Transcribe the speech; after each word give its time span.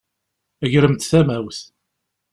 Gremt 0.71 1.07
tamawt! 1.09 1.59